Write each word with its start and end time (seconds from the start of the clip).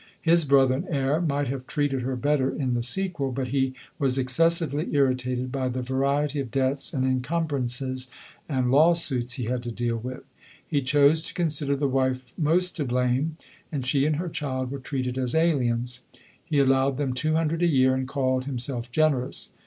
His 0.19 0.45
brother, 0.45 0.73
and 0.73 0.89
heir, 0.89 1.21
might 1.21 1.47
have 1.49 1.67
treated 1.67 2.01
her 2.01 2.15
better 2.15 2.49
in 2.49 2.73
the 2.73 2.81
sequel; 2.81 3.31
but 3.31 3.49
he 3.49 3.69
tar 3.69 3.69
F 3.69 3.69
H 3.69 3.93
106 3.99 3.99
LODORE. 3.99 4.05
was 4.07 4.17
excessively 4.57 4.95
irritated 4.95 5.51
by 5.51 5.69
the 5.69 5.83
variety 5.83 6.39
of 6.39 6.49
debts, 6.49 6.91
and 6.91 7.05
incumbrances, 7.05 8.09
and 8.49 8.71
lawsuits, 8.71 9.33
he 9.33 9.43
had 9.43 9.61
to 9.61 9.69
deal 9.69 9.97
with. 9.97 10.23
He 10.67 10.81
chose 10.81 11.21
to 11.25 11.35
consider 11.35 11.75
the 11.75 11.87
wife 11.87 12.33
most 12.35 12.75
to 12.77 12.85
blame, 12.85 13.37
and 13.71 13.85
she 13.85 14.07
and 14.07 14.15
her 14.15 14.27
child 14.29 14.71
were 14.71 14.79
treated 14.79 15.19
as 15.19 15.35
aliens. 15.35 16.01
He 16.43 16.57
allowed 16.57 16.97
them 16.97 17.13
two 17.13 17.35
hundred 17.35 17.61
a 17.61 17.67
year, 17.67 17.93
and 17.93 18.07
called 18.07 18.45
himself 18.45 18.91
generous. 18.91 19.51